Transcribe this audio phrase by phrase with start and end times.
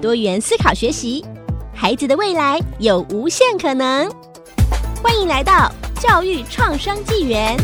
[0.00, 1.24] 多元思考学习，
[1.74, 4.08] 孩子的未来有无限可能。
[5.02, 7.56] 欢迎来到教育创生纪元。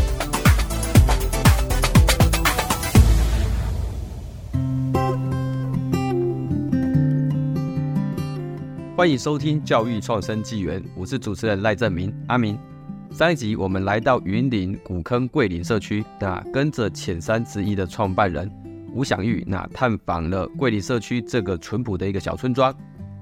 [8.97, 12.59] 欢迎收听教育创生纪元，我是主持人赖正明阿明。
[13.13, 18.51] 上一集我们来到云林古坑桂林社区，那跟着浅山之一的创办人
[18.95, 22.73] 吴享玉，那探访了桂林社区这个淳朴的一个小村庄。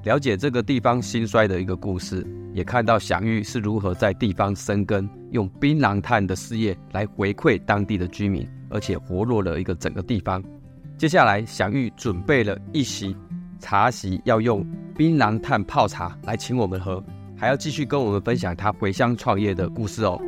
[0.03, 10.43] 了解这个地方兴衰的一个故事，也看到享玉是如何在地方生根，用槟榔炭的事业来回馈当地的居民，而且活络了一个整个地方。
[10.95, 13.17] 接下来，享玉准备了一席
[13.57, 14.63] 茶席，要用
[14.95, 17.03] 槟榔炭泡茶来请我们喝，
[17.35, 20.21] 还要继续跟我们分享他回乡创业的故事哦。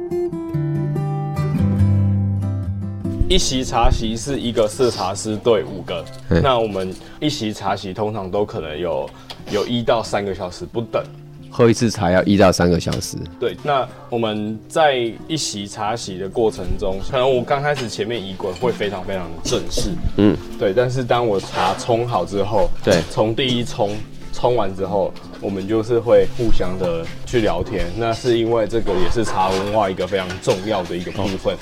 [3.27, 6.05] 一席茶席是一个设茶师对五个，
[6.43, 9.09] 那我们一席茶席通常都可能有
[9.49, 11.03] 有一到三个小时不等，
[11.49, 13.17] 喝一次茶要一到三个小时。
[13.39, 23.89] 对，那我们在一席茶席的过程中，可能我刚开始前面仪轨会非常非常的正式，嗯，对，但是当我茶冲好之后，对，从第一冲
[24.31, 31.57] 冲完之后，我们就是会互相的去聊天，那是因为这个也是茶文化一个非常重要的一个部分。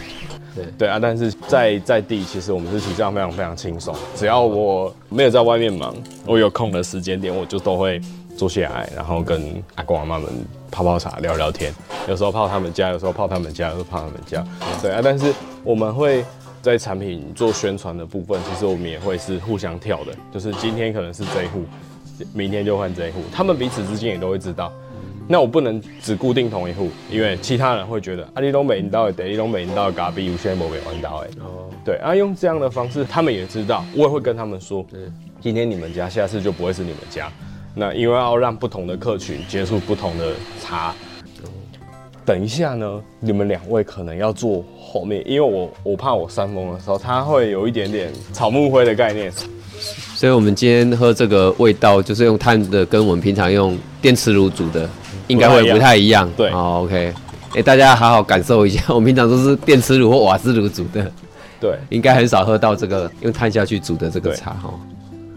[0.55, 3.95] 对对啊，但是在在地，其实我们是体验非常非常轻松。
[4.15, 5.95] 只要我没有在外面忙，
[6.25, 7.99] 我有空的时间点，我就都会
[8.37, 10.29] 坐下来，然后跟阿公阿妈们
[10.71, 11.73] 泡泡茶、聊聊天。
[12.07, 14.45] 有时候泡他们家，有时候泡他们家，有时候泡他们家。
[14.81, 15.33] 对啊，但是
[15.63, 16.23] 我们会
[16.61, 21.63] 在产品做宣传的部分，其实我们也会是互相跳的，就是今天可能是这一户，
[22.31, 24.71] 明天就换这一户，他们彼此之间也都会知道。
[25.27, 31.27] 那我不能只固定同一户，因为其他人会觉得啊，你都没引到得，你都没引到的咖啡，有些没玩到哎。
[31.39, 34.85] 哦，对啊，用这样的方式，他们也知道，我也会跟他们说，
[35.39, 37.31] 今天你们家，下次就不会是你们家。
[37.73, 40.93] 那因为要让不同的客群接触不同的茶。
[42.25, 49.31] 等一下呢，你们两位可能要坐后面，因为我我怕我扇风的时候，它会有一点点草木灰的概念。
[50.15, 54.89] 所以我们今天喝这个味道，就是用炭的，跟我们平常用电磁炉煮的。
[55.27, 57.13] 应该会不太一样，对，好，OK，
[57.49, 61.11] 哎、欸，大家好好感受一下， 我们平常都是电磁炉或瓦斯炉煮的，
[61.59, 64.73] 对，应该很少喝到这个用炭下去煮的这个茶哈。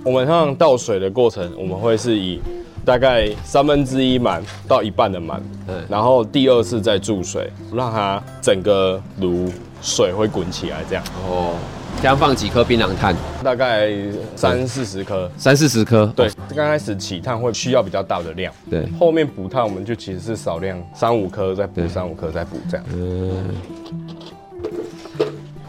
[0.05, 2.41] 我们通常倒水的过程，我们会是以
[2.85, 9.51] 大概三分之一满到一半的满，嗯，然后第二次再注水，让它整个炉
[9.83, 11.05] 水会滚起来，这样。
[11.29, 11.55] 哦。
[12.03, 13.17] 这样放几颗槟榔炭？
[13.43, 13.91] 大概
[14.37, 16.07] 三四十颗，三四十颗。
[16.15, 18.53] 对，刚开始起炭会需要比较大的量。
[18.71, 22.87] 对，后面补炭我们就其实是少量，三五颗再补，三五颗再补这样。
[22.93, 23.55] 嗯。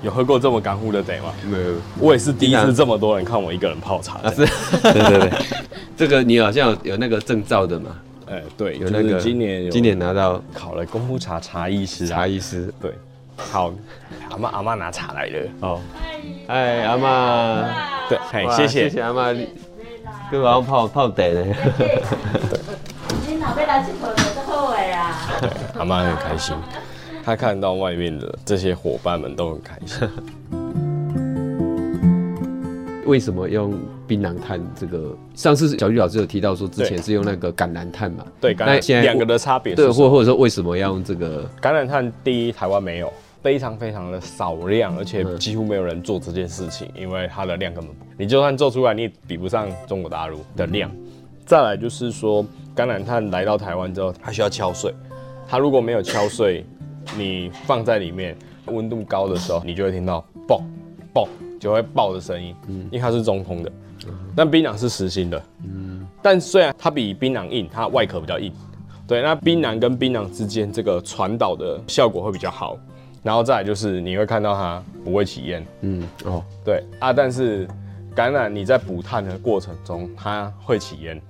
[0.03, 1.33] 有喝过这么干乎的茶吗？
[1.49, 1.73] 没有。
[1.99, 4.19] 我也是第一次这么多人看我一个人泡茶。
[4.19, 4.45] 啊，是。
[4.83, 5.31] 对对对。
[5.97, 7.97] 这个你好像有有那个证照的嘛？
[8.27, 12.05] 哎，对，有那个今年今年拿到考了功夫茶茶艺师。
[12.05, 12.71] 茶艺师。
[12.79, 12.91] 对。
[13.37, 13.71] 好，
[14.31, 15.79] 阿妈阿妈拿茶来了哦。
[16.47, 17.63] 哎，阿妈，
[18.09, 19.31] 对，嘿，谢谢，谢谢阿妈，
[20.31, 21.45] 给我泡泡茶呢。
[21.77, 22.01] 对。
[23.25, 25.15] 今老贝来吃火锅的后尾啊。
[25.39, 25.49] 对，
[25.79, 26.55] 阿妈很开心，
[27.23, 30.09] 她看到外面的这些伙伴们都很开心。
[33.05, 33.73] 为什么用
[34.05, 34.59] 槟榔炭？
[34.75, 38.25] 这个上次小玉老师有提到说，之前是用那个橄榄炭嘛？
[38.41, 38.81] 对，橄榄。
[38.81, 39.73] 现在两个的差别。
[39.75, 42.11] 对，或或者说为什么要用这个橄榄炭？
[42.23, 43.13] 第一，台湾没有。
[43.41, 50.91] 非常非常的少量，而且几乎没有人做这件事情，因为它的量根本不，你就算做出来，你也比不上中国大陆的量。
[51.45, 52.43] 再来就是说，
[52.75, 54.93] 橄榄炭来到台湾之后，它需要敲碎，
[55.47, 56.65] 它如果没有敲碎，
[57.17, 58.35] 你放在里面，
[58.65, 60.61] 温度高的时候，你就会听到爆
[61.13, 61.27] 爆
[61.59, 63.71] 就会爆的声音，因为它是中空的。
[64.35, 65.41] 但槟榔是实心的，
[66.21, 68.53] 但虽然它比槟榔硬，它外壳比较硬，
[69.07, 72.77] 对，那槟榔跟槟榔之间这个传导的效果会比较好。
[73.27, 77.67] 然后再来就是你会看到它不会起烟，嗯哦对啊，但是
[78.15, 81.21] 橄榄你在补碳的过程中它会起烟，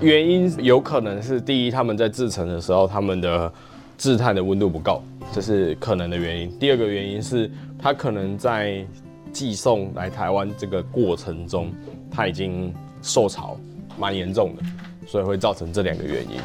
[0.00, 3.52] 原因有可能是第一他们在制成的时候他们的
[3.96, 5.00] 制碳的温度不够，
[5.32, 6.50] 这是可能的原因。
[6.58, 7.48] 第二个原因是
[7.78, 8.84] 它可能在
[9.32, 11.72] 寄送来台湾这个过程中
[12.10, 13.56] 它已经受潮，
[13.96, 14.62] 蛮严重的，
[15.06, 16.40] 所以会造成这两个原因。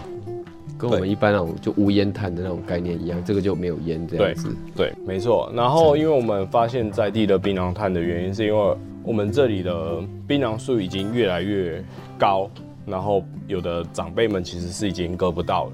[0.81, 4.49] 跟我们一般那种就无烟炭的那种概念一样，这个就没有烟这样子。
[4.75, 5.51] 对，对，没错。
[5.55, 11.83] 然后，因为我们发现在地的槟榔炭的原因，是因为我们这里的槟榔树已经越来越
[12.17, 12.49] 高，
[12.87, 15.71] 然后有的长辈们其实是已经割不到了。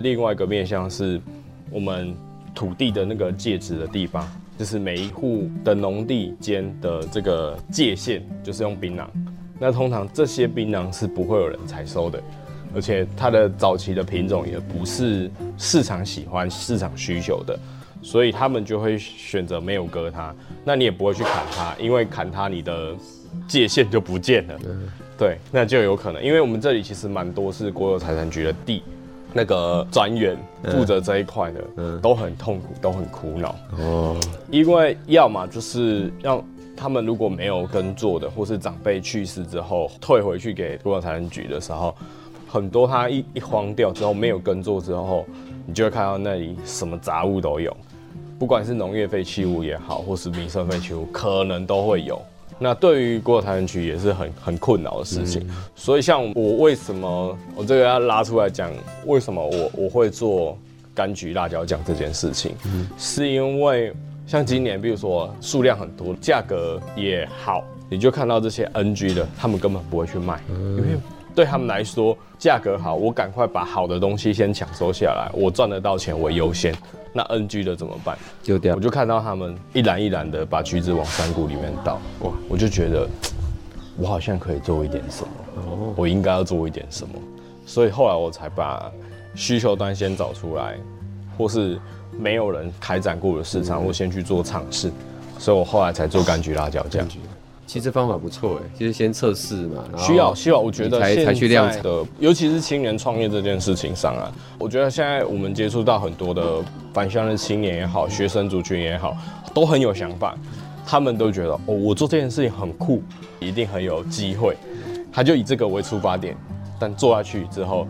[0.00, 1.18] 另外一个面向是，
[1.70, 2.14] 我们
[2.54, 4.28] 土地的那个界址的地方，
[4.58, 9.06] 就是每一户的农地间的这个界限，就是用槟榔。
[9.58, 12.22] 那通常这些槟榔是不会有人采收的。
[12.74, 17.58] 而且它的早期的品种也不是市场喜欢、市场需求的，
[18.02, 20.34] 所以他们就会选择没有割它。
[20.64, 22.94] 那你也不会去砍它，因为砍它你的
[23.48, 24.58] 界限就不见了。
[25.18, 28.82] 对，那就有可能，因为我们这里其实蛮多是国有财产局的地，
[29.34, 30.36] 那个专员
[30.70, 33.56] 负责这一块的，都很痛苦，都很苦恼。
[33.78, 34.20] 哦，
[34.50, 36.42] 因为要么就是让
[36.76, 41.94] 他们如果没有耕作的，或是长辈去世之后退回去给国有财产局的时候。
[42.50, 45.24] 很多它一一荒掉之后没有耕作之后，
[45.66, 47.74] 你就会看到那里什么杂物都有，
[48.40, 52.20] 不管是农业废弃物也好，或是民生废弃物，可能都会有。
[52.58, 55.46] 那对于国有财产局也是很很困扰的事情。
[55.48, 58.72] 嗯、所以像我为什么我这个要拉出来讲，
[59.06, 60.58] 为什么我我会做
[60.94, 63.92] 柑橘辣椒酱这件事情，嗯、是因为
[64.26, 70.98] 像今年，比如说数量很多，价格也好，你就看到这些 NG 的，他们根本不会去卖，嗯、因为。
[71.34, 76.74] 对他们来说，价格好，我赶快把好的东西先抢收下来，我赚得到钱为优先。
[77.12, 78.16] 那 NG 的怎么办？
[78.44, 78.76] 丢掉。
[78.76, 82.30] 我就看到他们一篮一篮的把橘子往山谷里面倒，哇！
[82.48, 83.08] 我就觉得
[83.98, 87.14] 我好像可以做一点什么，哦、我应该要做一点什么。
[87.66, 88.90] 所以后来我才把
[89.34, 90.76] 需求端先找出来，
[91.36, 91.80] 或是
[92.16, 94.92] 没有人开展过的市场，嗯、我先去做尝试。
[95.38, 97.04] 所以我后来才做柑橘辣椒酱。
[97.72, 106.42] 其实方法不错哎，其实先测试嘛，需要需要，我觉得才才去量产的，尤其是青年创业这件事情上啊，我觉得现在我们接触到很多的
[106.92, 109.16] 返乡的青年也好，学生族群也好，
[109.54, 110.36] 都很有想法，
[110.84, 113.00] 他们都觉得哦，我做这件事情很酷，
[113.38, 114.56] 一定很有机会，
[115.12, 116.36] 他就以这个为出发点，
[116.76, 117.86] 但做下去之后，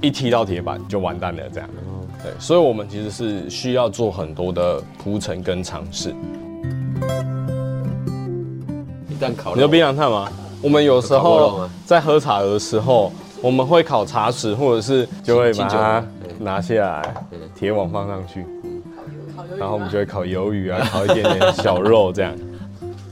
[0.00, 1.70] 一踢到铁板就完蛋了这样，
[2.24, 6.12] 对，所以我们其实是需要做很多的铺陈跟尝试。
[9.54, 10.28] 你有槟榔炭吗？
[10.60, 16.04] 我们有时候在喝茶的时候，我们会烤茶匙，或者是就会把它
[16.38, 17.14] 拿下来，
[17.54, 18.44] 铁网放上去，
[19.58, 22.34] 然后我们就会烤鱿鱼啊，烤一点点小肉这样。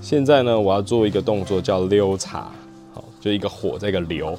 [0.00, 2.48] 现在呢，我要做一个动作叫溜茶，
[2.94, 4.38] 好，就一个火一个溜。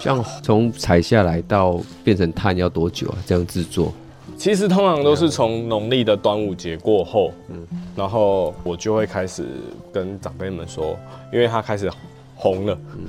[0.00, 3.18] 像从采下来到变成炭要多久啊？
[3.26, 3.92] 这样制作？
[4.38, 9.44] 其实通常都是从农历的端午节过后，嗯，然后我就会开始
[9.92, 10.96] 跟长辈们说，
[11.32, 11.90] 因为它开始
[12.36, 13.04] 红了，嗯，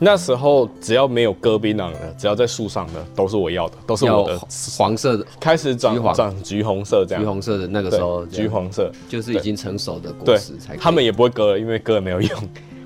[0.00, 4.36] 那时候只要没有割槟榔的，只要在树上的，都是我要的，都是我的
[4.76, 8.90] 黄色的，开始长长橘红色这样，橘红色的那个时候，橘黄色。
[9.08, 12.30] 就是已经成熟的果实才，他们也不会割了，因为割了没有用，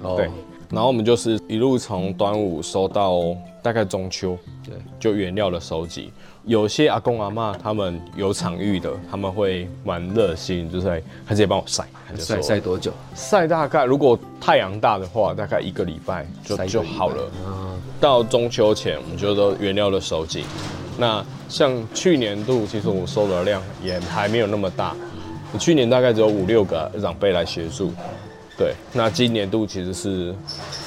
[0.02, 0.28] 哦，对，
[0.72, 3.20] 然后我们就是一路从端午收到
[3.62, 6.10] 大概中秋，对，就原料的收集。
[6.44, 11.84] 有些阿公阿妈他们有场域的，他们会蛮热心，就是他直接帮我晒，
[12.16, 12.90] 晒晒多久？
[13.14, 17.31] 晒大概如果太阳大的话，大概一个礼拜就就好了。
[18.00, 20.43] 到中秋前，我们就都原料的收集。
[20.98, 24.96] 那像去年度，其实我收的量也还没有那么大。
[25.60, 27.93] 去年大概只有五六个长辈来协助，
[28.62, 28.74] 对。
[28.92, 30.32] 那今年度其实是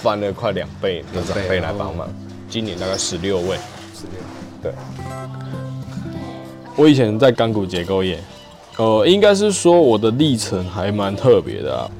[0.01, 2.07] 翻了快两倍的长辈来帮忙，
[2.49, 3.57] 今年大概十六位，
[3.93, 4.21] 十六，
[4.63, 4.71] 对。
[6.77, 8.17] 我以前在钢骨结构业，
[8.77, 11.91] 呃，应该是说我的历程还蛮特别的啊。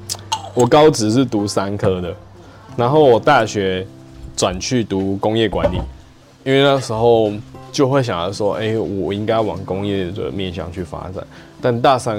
[0.54, 2.16] 我高职是读三科的，
[2.78, 3.86] 然后我大学
[4.38, 5.78] 转去读工业管理，
[6.46, 7.34] 因为那时候
[7.76, 11.22] 就会想要说，哎、我应该往工业的面向去发展。
[11.62, 12.18] 但大三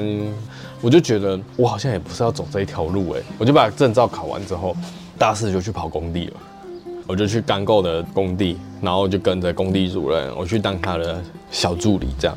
[0.82, 4.76] 我就觉得我好像也不是要走这一条路，哎，我就把证照考完之后，
[5.16, 6.34] 大四就去跑工地了。
[7.06, 12.36] 我就去干构的工地，然后就跟着工地主任，我去当他的小助理这样。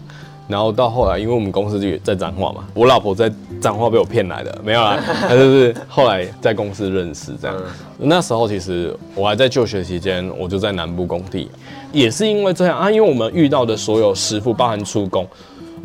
[0.49, 7.55] 然后到后来，因为我们公司就在彰化嘛，我老婆在彰化被我骗来的，没有啦， 她就是后来在公司认识这样。
[7.97, 11.49] 那时候其实我还在就学期间，我就在南部工地，
[11.93, 15.25] 也是因为这样啊，因为我们遇到的所有师傅，包含出工。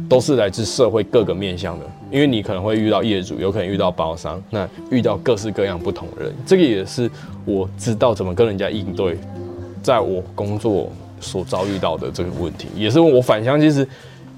[0.09, 7.09] 都是来自社会各个面向的，因为你可能会遇到业主，有可能遇到包商，那遇到各式各样不同的人，这个也是
[7.44, 9.16] 我知道怎么跟人家应对，
[9.85, 10.90] 在我工作
[11.21, 13.87] 所遭遇到的这个问题，也是我返乡，其实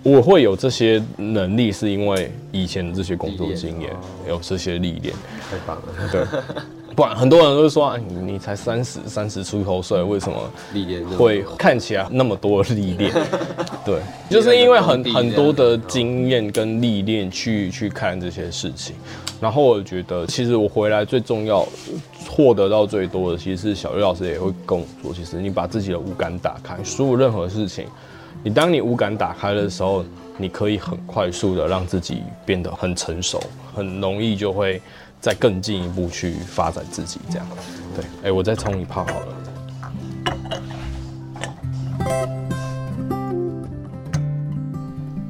[0.07, 3.91] 我会有这些能力，是因为以前的这些工作经验，
[4.29, 5.13] 有这些历练。
[5.51, 6.25] 太棒了，对，
[6.95, 13.13] 不然很多人都会说，你你才三十三十出头岁，为什么历练会看起来那么多历练？
[13.85, 18.95] 对，就是因为很很多的经验跟历练去去看这些事情。
[19.41, 21.67] 然后我觉得，其实我回来最重要
[22.29, 27.87] 获得到最多的，其实是小玉老师也会跟我说，其实你把自己的五感打开，所有任何事情，
[28.43, 30.05] 你当你五感打开的时候，
[30.39, 33.43] 你可以很快速的让自己变得很成熟，
[33.75, 34.81] 很容易就会
[35.21, 37.19] 再更进一步去发展自己。
[37.29, 37.47] 这样，
[37.97, 39.27] 对，哎，我再冲一泡好了。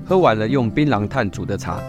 [0.07, 1.81] 喝完了用槟榔炭煮的茶。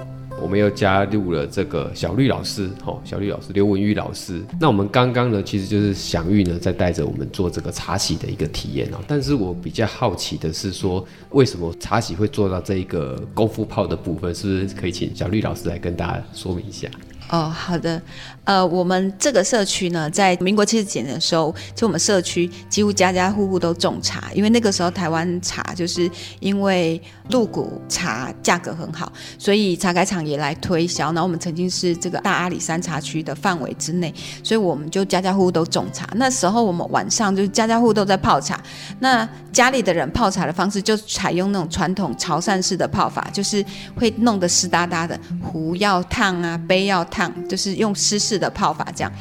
[0.41, 4.41] 我们又加入了这个小绿老师，哦，小绿老师刘文玉老师。
[4.60, 8.98] 那我们刚刚呢，其实就是享誉呢在带着我们做这个茶洗的一个体验哦。
[9.08, 14.34] 但是我比较好奇的是说，为什么茶洗会做到这一个功夫泡的部分？
[14.34, 16.88] 是不是可以请小绿老师来跟大家说明一下？
[17.29, 18.01] 哦，好的，
[18.46, 31.12] 呃，我们这个社区呢，在民国七十几年的时候，就我们社区几乎家家户户都种茶，因为那个时候台湾茶就是因为鹿谷茶价格很好，所以茶改厂也来推销。
[31.12, 36.07] 那我们曾经是这个大阿里山茶区的范围之内，所以我们就家家户户都种茶。
[36.15, 38.57] 那时候我们晚上就是家家户户都在泡茶，
[39.00, 43.62] 那家里的人泡茶的方式就采用那种传统潮汕式的泡法，就是
[43.98, 47.16] 会弄得湿哒哒的，壶要烫啊，杯要烫。
[47.50, 49.12] 就是用湿式的泡法，这样。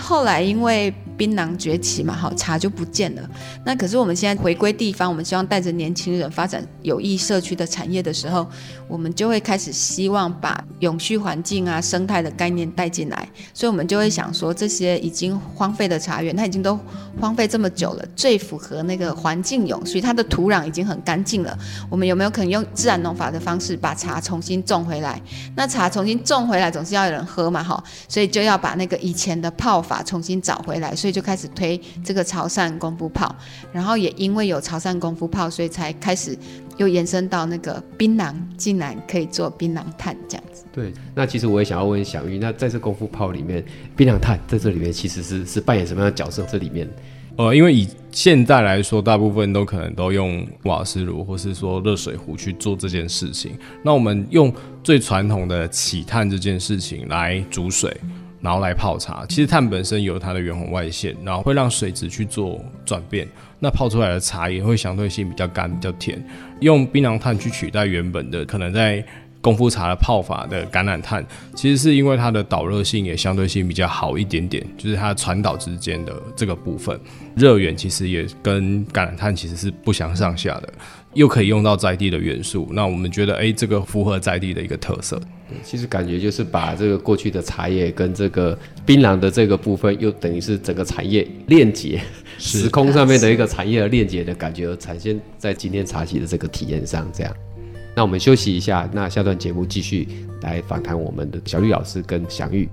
[0.00, 3.30] 后来因为槟榔崛起嘛，好，茶就不见了。
[3.64, 8.46] 那可是我们现在回归地方，我们希望带着年轻人发展有益社区的产业的时候，
[8.88, 13.28] 我们就会开始希望把永续环境啊、生态的概念带进来。
[13.52, 16.78] 所以，我们就会想说，这些已经荒废的茶园，它已经都
[17.20, 21.56] 荒废这么久了，最符合那个环境永续，它的土壤已经很干净了。
[21.90, 25.20] 我们有没有可能用自然农法的方式把茶重新种回来？
[25.54, 33.34] 那茶重新种回来，总是要有人喝嘛，哈，所以就要把那个以前的泡法重新找回来，所以就开始推这个潮汕功夫炮，
[33.72, 36.38] 然后也因为有潮汕功夫炮，所以才开始
[36.76, 40.64] 又延伸到那个槟榔，竟然可以做槟榔炭这样子。
[40.72, 43.64] 对，那其实我也想要问小玉，那在这功夫炮里面，
[43.96, 46.46] 槟榔炭在这里面其实是是扮演什么样的角色？
[46.48, 46.88] 这里面，
[47.36, 53.58] 呃，因为以现在来说，大部分都可能都用瓦斯炉或是说热水壶去做这件事情。
[53.82, 54.52] 那我们用
[54.84, 57.94] 最传统的起炭这件事情来煮水。
[58.40, 63.28] 然后来泡茶，其实碳本身有它的远红外线，然后会让水质去做转变，
[63.58, 66.22] 那泡出来的茶也会相对性比较干、比较甜。
[66.60, 69.04] 用槟榔炭去取代原本的可能在
[69.40, 76.98] 功夫茶的泡法的橄榄炭，其实是因为它的导热性也相对性比较好一点点，就是它传导之间的这个部分，
[77.34, 80.72] 热源其实也跟橄榄炭其实是不相上下的。
[81.14, 85.20] 又可以用到在地的元素，那我们觉得，哎、这个符合在地的一个特色。
[85.64, 88.56] 其实感觉就是把这个过去的茶叶跟这个
[88.86, 92.00] 槟榔的这个部分，又等于是整个产业链接，
[92.38, 97.04] 时空上面的一个产业链接的感觉，呈现在今天茶席的这个体验上。
[97.12, 97.34] 这样，
[98.00, 100.08] 那我们休息一下，那下段节目继续
[100.40, 102.66] 来访谈我们的小绿老师跟享誉。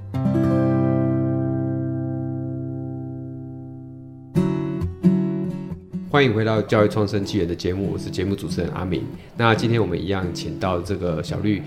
[6.10, 9.04] 欢迎回到教育创生纪元的节目，我是节目主持人阿明。
[9.36, 11.62] 那今天我们一样请到这个小绿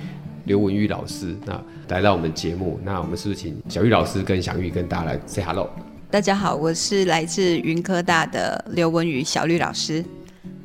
[0.47, 2.81] 刘文玉老师，那来到我们节目。
[2.83, 5.69] 那我们是不是请小玉老师跟享誉跟大家来 say hello？
[6.11, 10.02] 大家好，我是来自云科大的刘文宇小绿老师。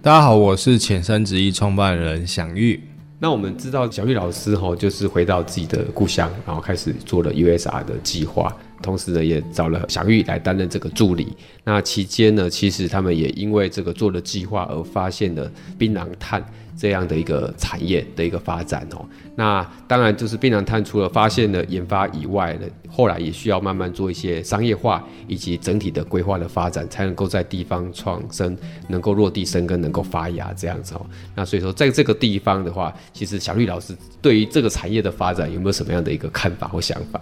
[0.06, 2.80] 大家好，我是浅山直艺创办人享玉。
[3.18, 8.56] 那我们知道小玉老师哈，就是回到自己的故乡，然后开始做了 USR 的计划。
[8.86, 11.36] 同时呢，也找了享誉来担任这个助理。
[11.64, 16.46] 那期间呢，其实他们也因为这个做了计划而发现了槟榔炭
[16.78, 19.04] 这样的一个产业的一个发展哦。
[19.36, 28.56] 那当然就是槟榔炭除了发现了研发以外呢，后来也需要慢慢做一些商业化以及整体的规划的发展，才能够在地方创生，
[28.88, 31.06] 能够落地生根，能够发芽这样子哦。
[31.34, 37.20] 那所以说，在这个地方的话，其实小玉老师对于这个产业的发展有没有什么样的一个看法或想法？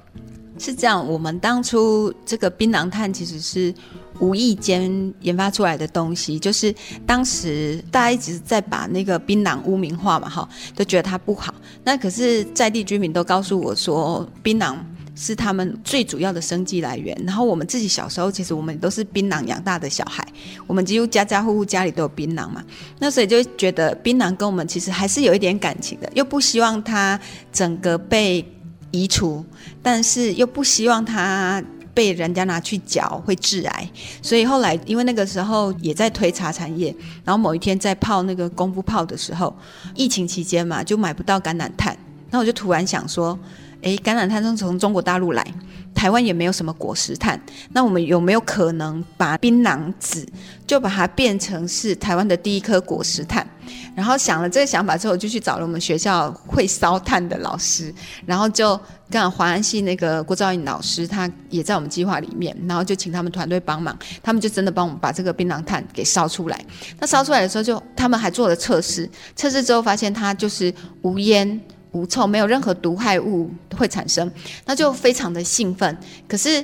[0.59, 3.73] 是这样，我们当初这个槟榔炭其实是
[4.19, 6.73] 无意间研发出来的东西，就是
[7.05, 11.53] 当时大家一直在把那个槟榔污名化嘛，哈，都觉得它不好。
[11.83, 14.77] 那可是在地居民都告诉我说，槟榔
[15.15, 17.19] 是他们最主要的生计来源。
[17.25, 20.25] 然后我们自己小时候，其实我们都是槟榔养大的小孩，
[20.67, 22.63] 我们几乎家家户户家里都有槟榔嘛。
[22.99, 27.19] 那所以就觉得槟榔跟我们其实还是有一点感情的，又不希望它
[27.51, 28.45] 整个被。
[28.93, 29.43] 移除，
[29.81, 31.61] 但是又不希望它
[31.95, 33.89] 被人家拿去嚼会致癌，
[34.21, 36.95] 所以后来因为那个时候也在推茶产业，
[37.25, 39.53] 然后某一天在泡那个功夫泡的时候，
[39.95, 41.97] 疫情期间嘛，就买不到橄榄炭，
[42.29, 43.37] 那我就突然想说，
[43.81, 45.45] 诶，橄榄炭从中国大陆来，
[45.93, 47.39] 台湾也没有什么果实炭，
[47.71, 50.27] 那我们有没有可能把槟榔籽
[50.65, 53.47] 就把它变成是台湾的第一颗果实炭？
[53.95, 57.93] 然后想了这个想法之后，就去找了我们学校会烧炭的老师，
[58.25, 58.79] 然后就
[59.09, 66.65] 跟华安系那个郭兆颖老师，他也在我们计划里面，然后就请他们团队帮忙，他们就真的帮我们把这个槟榔炭给烧出来。
[66.99, 71.59] 那烧出来的时候就，就他们还做了测试，测试之后发现它就是无烟
[71.91, 74.29] 无臭，没有任何毒害物会产生，
[74.65, 75.95] 那就非常的兴奋。
[76.27, 76.63] 可是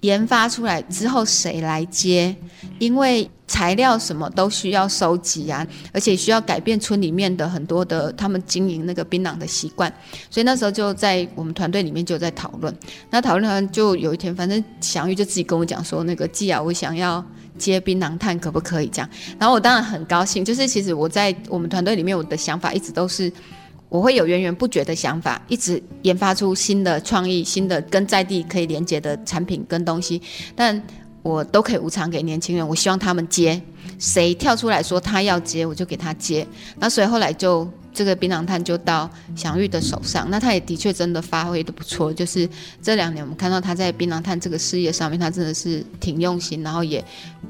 [0.00, 2.34] 研发出来之后，谁来接？
[2.78, 9.92] 因为材料什么都需要收集啊，而且需要改变村里面的很多的他们经营那个槟榔的习惯，
[10.30, 12.72] 所以那时候就在我们团队里面就在讨论。
[13.10, 17.24] 那讨论完就有一天，反正祥玉就自己跟我讲说，那个季啊，我想要
[17.58, 19.10] 接槟榔炭，可不可以这样？
[19.38, 23.32] 然后我当然很高兴，就是其实我在我们团队里面，我的想法一直都是。
[23.88, 30.20] 我会有源源不绝的想法，一直研发出新的创意、新的跟在地可以连接的产品跟东西，
[30.54, 30.80] 但
[31.22, 32.66] 我都可以无偿给年轻人。
[32.66, 33.60] 我希望他们接，
[33.98, 36.46] 谁跳出来说他要接，我就给他接。
[36.78, 42.12] 那所以后来就这个槟榔炭就到祥玉的手上，那他也的确真的发挥的不错。
[42.12, 42.48] 就是
[42.82, 47.02] 这两年我们看到他在槟榔炭这个事业上面，他真的是挺用心，然后也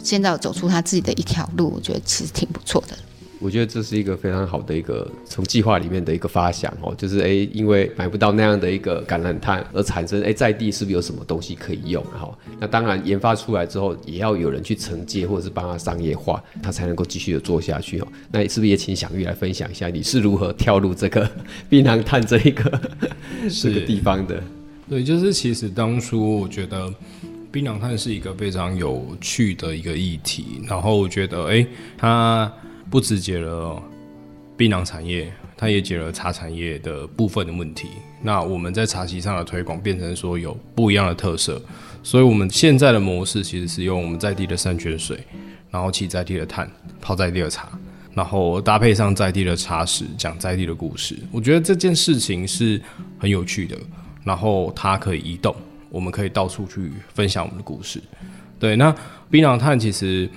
[0.02, 2.96] 现在走出他自己的一条路，我觉得其实挺不错的。
[3.40, 12.04] 我觉得这是一个非常好的一个从计划里面的一个发想哦，就是哎，因为买不到那样的一个橄榄炭而产生哎，在地是不是有什么东西可以用？
[12.12, 18.08] 然后那当然研发出来之后，也要有人去承接或者是帮他商业化，他才能够继续的做下去哦。
[18.32, 21.30] 那是不是也请小玉来分享一下你是如何跳入这个
[21.70, 22.80] 槟榔炭这一个
[23.62, 24.42] 这个地方的？
[24.90, 26.92] 对，就是其实当初我觉得
[27.52, 31.64] 槟榔炭是一个非常有趣的一个议题，然后我觉得哎，
[31.96, 32.52] 它。
[32.90, 33.82] 不只解了
[34.56, 37.88] 槟榔产业，它也解了茶产业的部分的问题。
[38.22, 41.60] 那我们在茶席上的推广变成说有不一样的特色，
[42.02, 45.22] 所以我们现在的模式其实是用我们在地的山泉水，
[45.70, 46.68] 然后沏在地的炭，
[47.00, 47.68] 泡在地的茶，
[48.14, 51.16] 然后搭配上在地的茶食，讲在地的故事。
[51.30, 52.80] 我觉得这件事情是
[53.18, 53.76] 很有趣的，
[54.24, 55.54] 然后它可以移动，
[55.90, 58.02] 我们可以到处去分享我们的故事。
[58.58, 58.92] 对，那
[59.30, 60.28] 槟榔炭其实。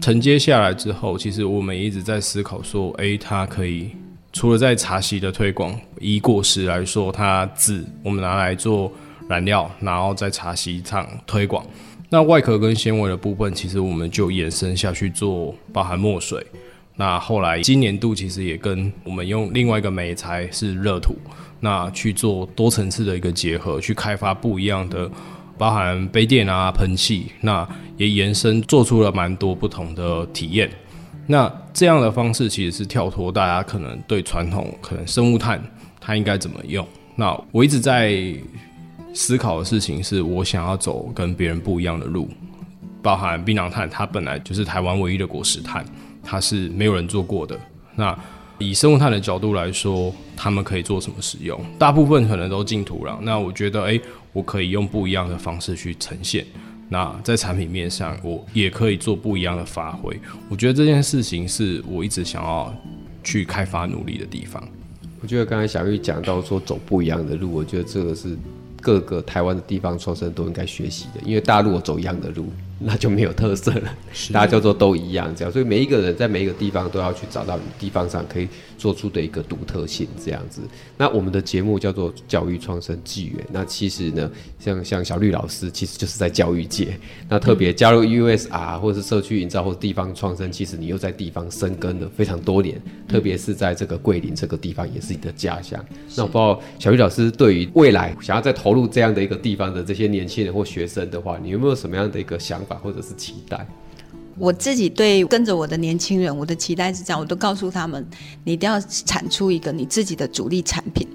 [0.00, 3.90] 承接下来之后，其实我们一直在思考说，诶、它可以
[4.32, 8.90] 除了在茶席的推广，以果实来说，它籽我们拿来做
[9.28, 11.64] 燃料，然后在茶席上推广。
[12.08, 16.44] 那外壳跟纤维的部分，其实我们就延伸下去做，包含墨水。
[16.96, 21.16] 那后来今年度其实也跟我们用另外一个美材是热土，
[21.60, 25.10] 那去做多层次的一个结合，去开发不一样的。
[25.58, 30.70] 包含杯垫啊、喷气，那也延伸做出了蛮多不同的体验。
[31.26, 35.62] 那这样的方式其实是跳脱大家可能对传统可能生物炭
[36.00, 36.86] 它应该怎么用。
[37.14, 38.34] 那我一直在
[39.14, 42.28] 思考的事情是我想要走跟别人不一样的路。
[43.00, 45.84] 包含槟榔炭，它本来就是台湾唯一的果实炭，
[46.22, 47.58] 它是没有人做过的。
[47.94, 48.16] 那
[48.58, 51.60] 以生物炭的角度来说，他们可以做什么使用？
[51.78, 53.18] 大部分可能都进土壤。
[53.20, 54.02] 那我觉得，哎、欸。
[54.32, 56.46] 我可以用不一样的方式去呈现，
[56.88, 60.18] 那在产品面上，我也可以做不一样的发挥。
[60.48, 62.74] 我觉得这件事情是我一直想要
[63.22, 64.66] 去开发努力的地方。
[65.20, 68.36] 我觉得刚才小玉讲到说走不一样的路，我觉得这个是
[68.80, 72.52] 各个台湾的地方创生都应该学习的，因为大陆我走一样的路。
[72.84, 73.94] 那就没有特色了，
[74.32, 80.60] 大家叫做都一样这样，所以每一个人在每一个地方都要去找到你地方上可以做出的一个独特性这样子。
[80.96, 95.78] 那我们的节目叫做教育创生纪元，那其实呢，像像小绿老师其实就是在教育界，那特别加入 USR 或者是社区营造或者地方创生，其实你又在地方生根了非常多年，特别是在这个桂林这个地方也是你的家乡。
[96.16, 102.71] 那我不知道小绿老师对于未来想要再投入这样的一个地方的这些年轻人或学生的话，你有没有什么样的一个想法？
[102.74, 103.66] 或者是期待，
[104.38, 108.06] 我自己对跟着我的年轻人，我的期待是这样，我都告诉他们，
[108.44, 111.06] 你一定要产出一个你自己的主力产品。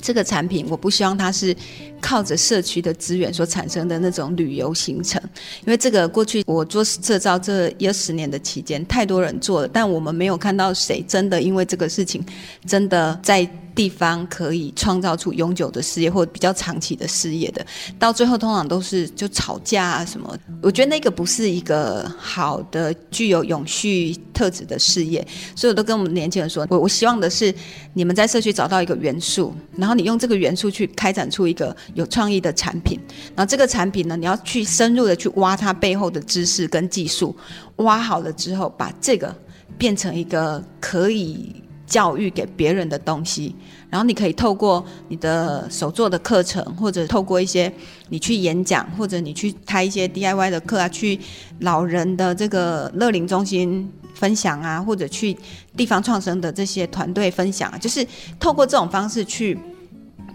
[0.00, 1.54] 这个产品，我不希望它是
[2.00, 5.20] 靠着社区的资源所产生的那种旅游行程，
[5.64, 12.24] 因为这个过去我做社造这一二十年的期间，太多人做了，但我们没有看到谁真的因为这个事情
[12.64, 13.48] 真的在。
[13.78, 17.64] 地方可以创造出永久的事业或比较长期的事业的，
[17.96, 20.36] 到最后通常都是就吵架啊什么。
[20.60, 27.54] 我觉得那个不是一个好的具有永续特质的事业，所以我都跟我们年轻人说，我我希望的是
[27.94, 32.98] 你们在社区找到一个元素，然后你用这个元素去开展出一个有创意的产品，
[33.36, 37.36] 然后这个产品呢，你要去深入的去挖它背后的知识跟技术，
[37.76, 39.32] 挖好了之后，把这个
[39.78, 41.54] 变成一个可以。
[41.88, 43.54] 教育给别人的东西，
[43.88, 47.72] 然后你可以透过你的手做的课程，或者透过一些
[48.10, 51.18] 你去演讲，或者你去开一些 DIY 的课啊，去
[51.60, 55.34] 老人的这个乐龄中心分享啊，或者去
[55.74, 58.06] 地方创生的这些团队分享啊，就是
[58.38, 59.58] 透过这种方式去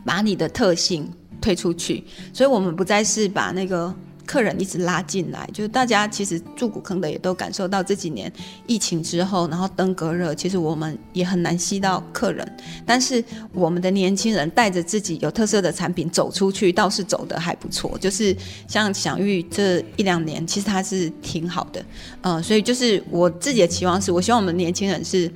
[0.03, 1.07] 把你的特性
[1.39, 2.03] 推出去。
[2.33, 3.93] 所以我们不再是把那个。
[4.25, 8.31] 客人一直拉进来，就是大家其实住古坑的也都感受到这几年
[8.67, 12.57] 疫情之后，然后登革热，其实我们也很难吸到客人。
[12.85, 17.97] 但是我们的年轻人带着自己有特色的产品走出去，倒是走得还不错。
[17.99, 18.35] 就是
[18.67, 21.85] 像享誉这一两年，其实它是挺好的。
[22.21, 25.31] 嗯、所以就是我自己的期望是，我希望我们年轻人是。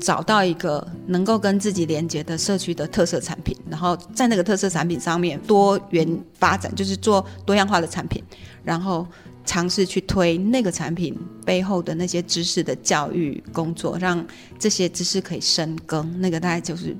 [0.00, 8.22] 找到一个能够跟自己连接的社区的特色产品，然后在那个特色产品上面多元发展，就是做多样化的产品，
[8.62, 9.06] 然后
[9.44, 14.26] 尝试去推那个产品背后的那些知识的教育工作，让
[14.58, 16.20] 这些知识可以深耕。
[16.20, 16.96] 那个大概就是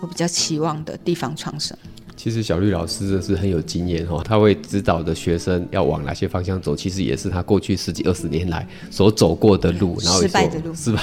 [0.00, 1.76] 我比较期望的地方创生。
[2.22, 11.02] 其实小绿老师这是很有经验哈，他会指导的学生要往哪些方向走，其实也是他过去十几二十年来所走过的路，然后失败的路，失败，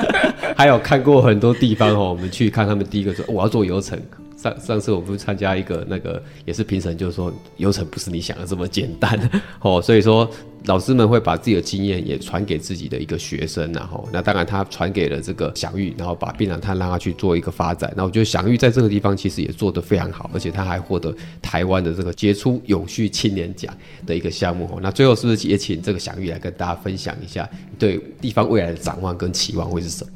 [0.54, 2.10] 还有看过很多地方哦。
[2.10, 3.98] 我们去看他们第一个说我要做游程。
[4.40, 10.28] 上上次我们参加一个那个也是评审，就是说流程不是你想的这么简单 哦，所以说
[10.64, 17.92] 老师们会把自己的经验也传给自己的一个学生，然后那当然他传给了这个享誉，然后把槟榔摊让他去做一个发展。
[17.94, 23.74] 那我觉得享誉在这个地方其实也做得非常好，而且他还获得台湾的这个杰出永续青年奖
[24.06, 24.78] 的一个项目。
[24.82, 27.48] 那最后是不是也请这个享誉来跟大家分享一下
[27.78, 30.10] 对地方未来的展望跟期望会是什么？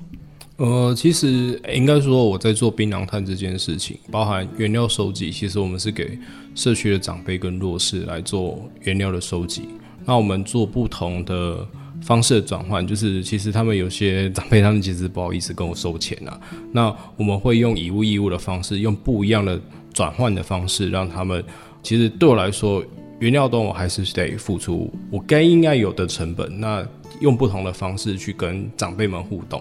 [0.57, 6.17] 呃，其实应该说我在做槟榔摊这件事情，包含原料收集，其实我们是给
[6.55, 9.63] 社区的长辈跟弱势来做原料的收集。
[10.05, 11.67] 那我们做不同的
[12.01, 16.39] 方式的转换，就是其实他们有些 长辈，他们其实不好意思跟我收钱啊。
[16.71, 19.61] 那我们会用以物易物的方式，用不一样的
[19.93, 21.45] 转换的方式，让他们
[21.83, 22.81] 其实对我来说，
[23.19, 26.61] 原料端我还是得付出我该应该有的成本。
[26.61, 26.87] 那
[27.21, 29.61] 用不同的方式去跟长辈们互动。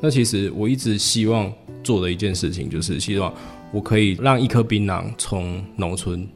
[0.00, 3.34] 那其实我一直希望做的一件事情，就是希望
[3.72, 6.26] 我可以让一颗槟榔从农村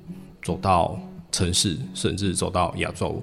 [0.43, 0.99] 走到
[1.31, 3.23] 城市，甚至走到亚洲，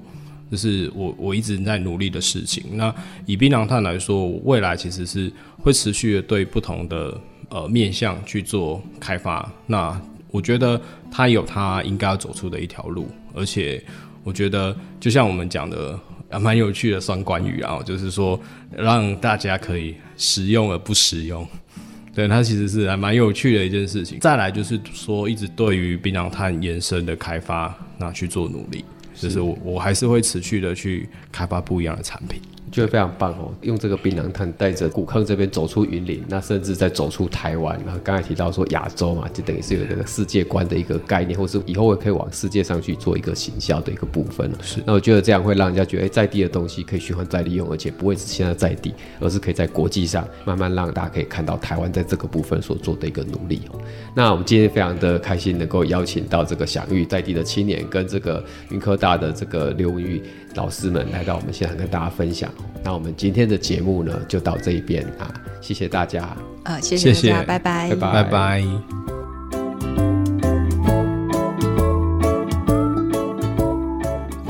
[0.49, 2.63] 这是我我一直在努力的事情。
[2.71, 2.93] 那
[3.25, 9.51] 以槟榔炭来说，我未来其实是会持续的对不同的呃面向去做开发。
[9.67, 10.79] 那我觉得
[11.11, 13.83] 它有它应该要走出的一条路，而且
[14.23, 15.99] 我觉得就像我们讲的。
[16.29, 18.39] 啊蛮有趣的双关语啊，就是说
[18.75, 21.47] 让大家可以实用而不实用，
[22.13, 24.19] 对，它其实是还蛮有趣的一件事情。
[24.19, 28.83] 再来就是说，一直对于槟榔碳延伸的开发，那去做努力，
[29.15, 32.41] 就是我我还是会持续的去开发不一样的产品。
[32.71, 33.53] 觉得非常棒哦！
[33.61, 37.79] 用这个槟榔炭带着古坑这边走出云林，那甚至再走出台湾。
[37.85, 44.51] 然后刚才提到说亚洲嘛，就等于是有这个世界观的一个概念，或是以后也可以往世界上去做一个行销的一个部分。
[44.61, 53.79] 是，那我觉得这样会让人家觉得，哎，在地的东西可以循环再利用，而且不会是现在在地，而是可以在国际上慢慢让大家可以看到台湾在这个部分所做的一个努力哦。
[54.15, 60.21] 那我们今天非常的开心，能够邀请到这个享誉在地的青年，跟这个云科大的这个刘文裕
[60.59, 62.51] 老师们来到我们现场跟大家分享。
[62.83, 68.63] 那我们今天的节目呢，就到这一边啊，谢谢大家呃，谢谢大家，谢谢拜拜，拜拜，拜拜。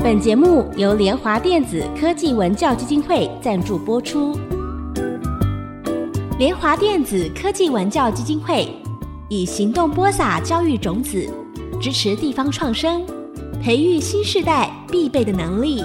[0.02, 4.36] 本节目由联华电子科技文教基金会赞助播出。
[6.40, 8.68] 联华电子科技文教基金会
[9.28, 11.24] 以行动播撒教育种子，
[11.80, 13.06] 支持地方创生，
[13.62, 15.84] 培育新世代必备的能力。